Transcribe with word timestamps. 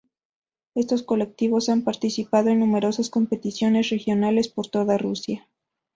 Estos 0.73 1.03
colectivos 1.03 1.69
han 1.69 1.83
participado 1.83 2.49
en 2.49 2.59
numerosas 2.59 3.11
competiciones 3.11 3.91
regionales 3.91 4.47
por 4.47 4.65
toda 4.67 4.97
Rusia. 4.97 5.47